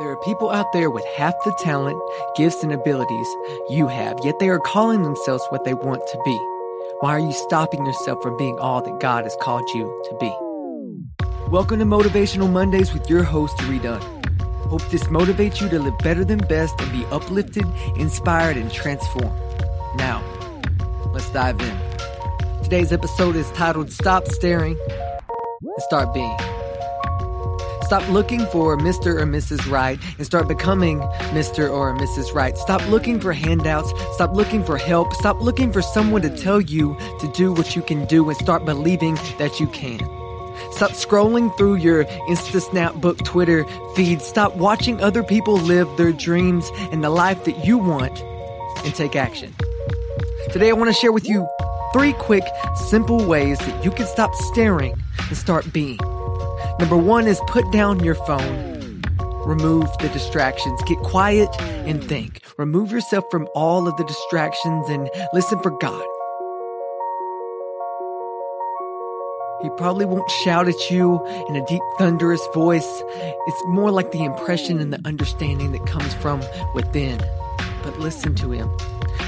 There 0.00 0.08
are 0.08 0.16
people 0.16 0.48
out 0.48 0.72
there 0.72 0.90
with 0.90 1.04
half 1.14 1.34
the 1.44 1.52
talent, 1.60 2.00
gifts, 2.34 2.62
and 2.62 2.72
abilities 2.72 3.28
you 3.68 3.86
have, 3.86 4.18
yet 4.24 4.38
they 4.38 4.48
are 4.48 4.58
calling 4.58 5.02
themselves 5.02 5.44
what 5.50 5.64
they 5.64 5.74
want 5.74 6.00
to 6.06 6.18
be. 6.24 6.38
Why 7.00 7.10
are 7.10 7.18
you 7.18 7.34
stopping 7.34 7.84
yourself 7.84 8.22
from 8.22 8.38
being 8.38 8.58
all 8.58 8.80
that 8.80 8.98
God 8.98 9.24
has 9.24 9.36
called 9.42 9.68
you 9.74 9.84
to 10.08 10.16
be? 10.18 10.34
Welcome 11.50 11.80
to 11.80 11.84
Motivational 11.84 12.50
Mondays 12.50 12.94
with 12.94 13.10
your 13.10 13.24
host, 13.24 13.58
Redone. 13.58 14.00
Hope 14.68 14.88
this 14.88 15.04
motivates 15.08 15.60
you 15.60 15.68
to 15.68 15.78
live 15.78 15.98
better 15.98 16.24
than 16.24 16.38
best 16.38 16.80
and 16.80 16.90
be 16.92 17.04
uplifted, 17.12 17.66
inspired, 17.94 18.56
and 18.56 18.72
transformed. 18.72 19.38
Now, 19.96 20.24
let's 21.12 21.28
dive 21.28 21.60
in. 21.60 21.78
Today's 22.62 22.90
episode 22.90 23.36
is 23.36 23.50
titled 23.50 23.92
Stop 23.92 24.26
Staring 24.28 24.78
and 24.88 25.82
Start 25.82 26.14
Being. 26.14 26.38
Stop 27.90 28.08
looking 28.08 28.46
for 28.52 28.78
Mr. 28.78 29.20
or 29.20 29.26
Mrs. 29.26 29.68
Right 29.68 29.98
and 30.16 30.24
start 30.24 30.46
becoming 30.46 31.00
Mr. 31.34 31.68
or 31.68 31.92
Mrs. 31.92 32.32
Right. 32.32 32.56
Stop 32.56 32.88
looking 32.88 33.18
for 33.18 33.32
handouts. 33.32 33.92
Stop 34.12 34.32
looking 34.32 34.62
for 34.62 34.78
help. 34.78 35.12
Stop 35.14 35.40
looking 35.40 35.72
for 35.72 35.82
someone 35.82 36.22
to 36.22 36.30
tell 36.30 36.60
you 36.60 36.96
to 37.18 37.26
do 37.32 37.52
what 37.52 37.74
you 37.74 37.82
can 37.82 38.04
do 38.04 38.28
and 38.28 38.38
start 38.38 38.64
believing 38.64 39.16
that 39.38 39.58
you 39.58 39.66
can. 39.66 39.98
Stop 40.70 40.92
scrolling 40.92 41.50
through 41.58 41.78
your 41.78 42.04
Insta 42.04 42.60
Snapbook 42.60 43.24
Twitter 43.24 43.66
feed. 43.96 44.22
Stop 44.22 44.54
watching 44.54 45.00
other 45.00 45.24
people 45.24 45.54
live 45.54 45.88
their 45.96 46.12
dreams 46.12 46.70
and 46.92 47.02
the 47.02 47.10
life 47.10 47.42
that 47.42 47.66
you 47.66 47.76
want 47.76 48.16
and 48.84 48.94
take 48.94 49.16
action. 49.16 49.52
Today 50.52 50.70
I 50.70 50.74
want 50.74 50.94
to 50.94 50.94
share 50.94 51.10
with 51.10 51.28
you 51.28 51.44
three 51.92 52.12
quick, 52.12 52.44
simple 52.88 53.26
ways 53.26 53.58
that 53.58 53.84
you 53.84 53.90
can 53.90 54.06
stop 54.06 54.32
staring 54.36 54.94
and 55.26 55.36
start 55.36 55.72
being. 55.72 55.98
Number 56.80 56.96
one 56.96 57.26
is 57.26 57.38
put 57.46 57.70
down 57.72 58.02
your 58.02 58.14
phone. 58.14 59.02
Remove 59.44 59.86
the 59.98 60.08
distractions. 60.14 60.80
Get 60.84 60.96
quiet 61.00 61.54
and 61.60 62.02
think. 62.02 62.40
Remove 62.56 62.90
yourself 62.90 63.26
from 63.30 63.46
all 63.54 63.86
of 63.86 63.94
the 63.98 64.04
distractions 64.04 64.88
and 64.88 65.10
listen 65.34 65.60
for 65.60 65.72
God. 65.72 66.02
He 69.60 69.68
probably 69.76 70.06
won't 70.06 70.30
shout 70.30 70.68
at 70.68 70.90
you 70.90 71.22
in 71.50 71.56
a 71.56 71.66
deep, 71.66 71.82
thunderous 71.98 72.40
voice. 72.54 73.02
It's 73.14 73.62
more 73.66 73.90
like 73.90 74.12
the 74.12 74.24
impression 74.24 74.80
and 74.80 74.90
the 74.90 75.02
understanding 75.04 75.72
that 75.72 75.84
comes 75.84 76.14
from 76.14 76.40
within. 76.74 77.22
But 77.82 77.98
listen 77.98 78.34
to 78.36 78.52
him, 78.52 78.74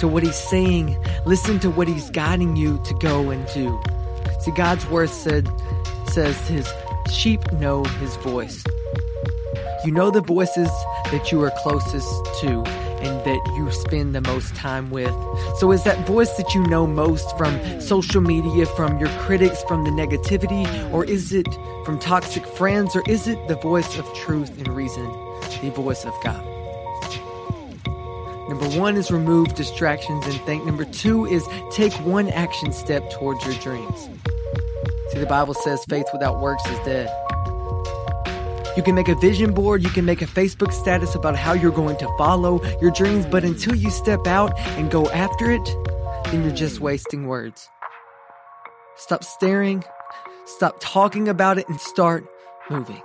to 0.00 0.08
what 0.08 0.24
he's 0.24 0.34
saying. 0.34 0.96
Listen 1.26 1.60
to 1.60 1.70
what 1.70 1.86
he's 1.86 2.10
guiding 2.10 2.56
you 2.56 2.82
to 2.82 2.94
go 2.94 3.30
and 3.30 3.46
do. 3.54 3.80
See, 4.40 4.50
God's 4.50 4.84
word 4.86 5.10
said, 5.10 5.48
says 6.08 6.36
his 6.48 6.66
sheep 7.10 7.40
know 7.52 7.84
his 7.84 8.16
voice. 8.16 8.64
You 9.84 9.92
know 9.92 10.10
the 10.10 10.20
voices 10.20 10.68
that 11.12 11.30
you 11.30 11.42
are 11.42 11.52
closest 11.62 12.08
to 12.40 12.64
and 13.00 13.24
that 13.24 13.52
you 13.56 13.70
spend 13.70 14.14
the 14.14 14.20
most 14.20 14.54
time 14.54 14.90
with. 14.90 15.14
So, 15.58 15.70
is 15.72 15.84
that 15.84 16.06
voice 16.06 16.30
that 16.36 16.54
you 16.54 16.62
know 16.66 16.86
most 16.86 17.36
from 17.36 17.80
social 17.80 18.20
media, 18.20 18.66
from 18.66 18.98
your 18.98 19.10
critics, 19.20 19.62
from 19.64 19.84
the 19.84 19.90
negativity, 19.90 20.66
or 20.92 21.04
is 21.04 21.32
it 21.32 21.46
from 21.84 21.98
toxic 21.98 22.46
friends, 22.46 22.96
or 22.96 23.02
is 23.08 23.28
it 23.28 23.48
the 23.48 23.56
voice 23.56 23.98
of 23.98 24.12
truth 24.14 24.56
and 24.58 24.68
reason, 24.68 25.06
the 25.62 25.70
voice 25.70 26.04
of 26.04 26.14
God? 26.24 26.44
Number 28.48 28.68
one 28.78 28.96
is 28.96 29.10
remove 29.10 29.54
distractions 29.54 30.24
and 30.26 30.40
think. 30.42 30.64
Number 30.64 30.84
two 30.84 31.26
is 31.26 31.46
take 31.72 31.92
one 32.04 32.28
action 32.28 32.72
step 32.72 33.10
towards 33.10 33.44
your 33.44 33.54
dreams. 33.54 34.08
See, 35.08 35.18
the 35.18 35.26
Bible 35.26 35.54
says 35.54 35.84
faith 35.84 36.06
without 36.12 36.40
works 36.40 36.64
is 36.66 36.78
dead. 36.80 37.08
You 38.76 38.82
can 38.82 38.94
make 38.94 39.08
a 39.08 39.14
vision 39.14 39.54
board, 39.54 39.82
you 39.82 39.88
can 39.88 40.04
make 40.04 40.20
a 40.20 40.26
Facebook 40.26 40.72
status 40.72 41.14
about 41.14 41.34
how 41.36 41.54
you're 41.54 41.72
going 41.72 41.96
to 41.96 42.08
follow 42.18 42.62
your 42.80 42.90
dreams, 42.90 43.24
but 43.24 43.42
until 43.42 43.74
you 43.74 43.90
step 43.90 44.26
out 44.26 44.58
and 44.76 44.90
go 44.90 45.08
after 45.10 45.50
it, 45.50 45.64
then 46.26 46.42
you're 46.42 46.54
just 46.54 46.80
wasting 46.80 47.26
words. 47.26 47.70
Stop 48.96 49.24
staring, 49.24 49.82
stop 50.44 50.76
talking 50.80 51.28
about 51.28 51.56
it, 51.56 51.68
and 51.68 51.80
start 51.80 52.26
moving. 52.68 53.02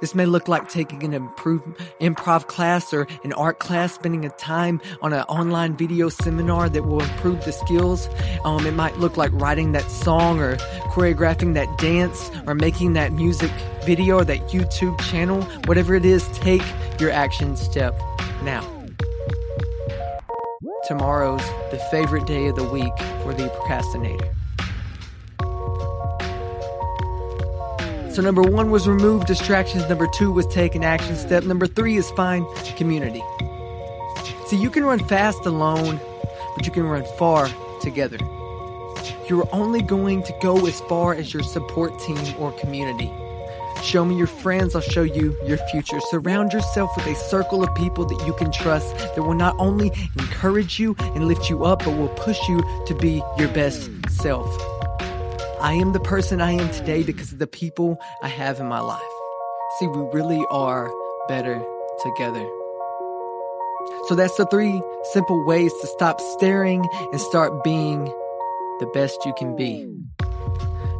This 0.00 0.14
may 0.14 0.26
look 0.26 0.48
like 0.48 0.68
taking 0.68 1.02
an 1.02 1.14
improve, 1.14 1.62
improv 2.00 2.46
class 2.46 2.92
or 2.92 3.06
an 3.24 3.32
art 3.32 3.58
class, 3.58 3.94
spending 3.94 4.24
a 4.24 4.30
time 4.30 4.80
on 5.02 5.12
an 5.12 5.22
online 5.22 5.76
video 5.76 6.08
seminar 6.08 6.68
that 6.68 6.84
will 6.84 7.00
improve 7.00 7.44
the 7.44 7.52
skills. 7.52 8.08
Um, 8.44 8.66
it 8.66 8.74
might 8.74 8.98
look 8.98 9.16
like 9.16 9.32
writing 9.32 9.72
that 9.72 9.90
song 9.90 10.38
or 10.38 10.56
choreographing 10.90 11.54
that 11.54 11.78
dance 11.78 12.30
or 12.46 12.54
making 12.54 12.94
that 12.94 13.12
music 13.12 13.50
video 13.84 14.18
or 14.18 14.24
that 14.24 14.48
YouTube 14.48 15.00
channel. 15.00 15.42
Whatever 15.66 15.94
it 15.94 16.04
is, 16.04 16.26
take 16.38 16.62
your 16.98 17.10
action 17.10 17.56
step 17.56 17.98
now. 18.42 18.66
Tomorrow's 20.86 21.44
the 21.70 21.78
favorite 21.90 22.26
day 22.26 22.48
of 22.48 22.56
the 22.56 22.64
week 22.64 22.96
for 23.22 23.32
the 23.32 23.48
procrastinator. 23.48 24.34
So 28.12 28.22
number 28.22 28.42
one 28.42 28.72
was 28.72 28.88
remove 28.88 29.26
distractions. 29.26 29.88
Number 29.88 30.08
two 30.08 30.32
was 30.32 30.46
take 30.48 30.74
an 30.74 30.82
action 30.82 31.14
step. 31.14 31.44
Number 31.44 31.68
three 31.68 31.96
is 31.96 32.10
find 32.10 32.44
community. 32.76 33.22
See, 34.46 34.56
you 34.56 34.68
can 34.68 34.84
run 34.84 34.98
fast 34.98 35.46
alone, 35.46 36.00
but 36.56 36.66
you 36.66 36.72
can 36.72 36.82
run 36.82 37.04
far 37.16 37.48
together. 37.80 38.18
You're 39.30 39.48
only 39.52 39.80
going 39.80 40.24
to 40.24 40.34
go 40.42 40.66
as 40.66 40.80
far 40.80 41.14
as 41.14 41.32
your 41.32 41.44
support 41.44 41.96
team 42.00 42.18
or 42.40 42.50
community. 42.50 43.12
Show 43.80 44.04
me 44.04 44.16
your 44.16 44.26
friends, 44.26 44.74
I'll 44.74 44.82
show 44.82 45.04
you 45.04 45.36
your 45.46 45.56
future. 45.68 46.00
Surround 46.00 46.52
yourself 46.52 46.90
with 46.96 47.06
a 47.06 47.14
circle 47.14 47.62
of 47.62 47.72
people 47.76 48.04
that 48.06 48.26
you 48.26 48.32
can 48.32 48.50
trust 48.50 48.98
that 48.98 49.22
will 49.22 49.34
not 49.34 49.54
only 49.60 49.92
encourage 50.18 50.80
you 50.80 50.96
and 51.14 51.28
lift 51.28 51.48
you 51.48 51.64
up, 51.64 51.84
but 51.84 51.96
will 51.96 52.08
push 52.08 52.40
you 52.48 52.60
to 52.86 52.94
be 52.96 53.22
your 53.38 53.46
best 53.50 53.88
self. 54.10 54.48
I 55.60 55.74
am 55.74 55.92
the 55.92 56.00
person 56.00 56.40
I 56.40 56.50
am 56.50 56.68
today 56.72 57.04
because 57.04 57.30
of 57.30 57.38
the 57.38 57.46
people 57.46 58.00
I 58.24 58.28
have 58.28 58.58
in 58.58 58.66
my 58.66 58.80
life. 58.80 59.00
See, 59.78 59.86
we 59.86 60.00
really 60.12 60.44
are 60.50 60.90
better 61.28 61.64
together. 62.02 62.50
So 64.08 64.16
that's 64.16 64.34
the 64.34 64.46
three 64.46 64.82
simple 65.12 65.46
ways 65.46 65.72
to 65.82 65.86
stop 65.86 66.20
staring 66.20 66.84
and 67.12 67.20
start 67.20 67.62
being 67.62 68.12
the 68.80 68.86
best 68.86 69.24
you 69.24 69.32
can 69.34 69.54
be. 69.54 69.86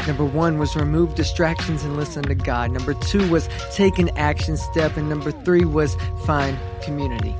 Number 0.07 0.25
one 0.25 0.59
was 0.59 0.77
remove 0.77 1.15
distractions 1.15 1.85
and 1.85 1.97
listen 1.97 2.23
to 2.25 2.35
God. 2.35 2.71
Number 2.71 2.95
two 2.95 3.29
was 3.31 3.49
take 3.73 3.99
an 3.99 4.09
action 4.17 4.57
step. 4.57 4.97
And 4.97 5.09
number 5.09 5.31
three 5.31 5.65
was 5.65 5.97
find 6.25 6.59
community. 6.83 7.35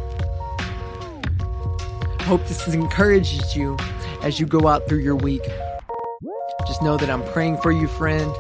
Hope 2.23 2.47
this 2.47 2.67
encourages 2.69 3.57
you 3.57 3.77
as 4.23 4.39
you 4.39 4.47
go 4.47 4.69
out 4.69 4.89
through 4.89 5.01
your 5.01 5.17
week. 5.17 5.43
Just 6.67 6.83
know 6.83 6.97
that 6.97 7.11
I'm 7.11 7.25
praying 7.33 7.59
for 7.59 7.73
you, 7.73 7.89
friend. 7.89 8.33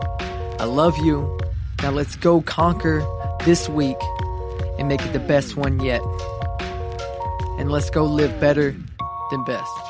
I 0.61 0.65
love 0.65 0.97
you. 0.99 1.39
Now 1.83 1.91
let's 1.91 2.15
go 2.17 2.43
conquer 2.43 3.05
this 3.45 3.69
week 3.69 3.97
and 4.79 4.87
make 4.87 5.03
it 5.03 5.13
the 5.13 5.19
best 5.19 5.57
one 5.57 5.81
yet. 5.81 6.03
And 7.59 7.71
let's 7.71 7.91
go 7.91 8.05
live 8.05 8.39
better 8.39 8.77
than 9.31 9.45
best. 9.45 9.90